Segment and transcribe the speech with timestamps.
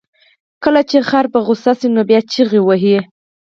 [0.63, 2.97] کله چې خر په غوسه شي، نو بیا چغې وهي.